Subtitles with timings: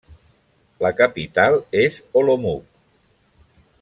[0.85, 2.65] La capital és Olomouc.